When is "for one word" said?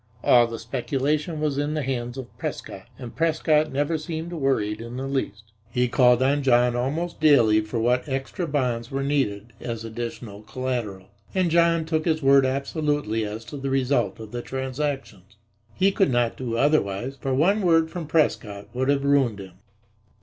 17.17-17.91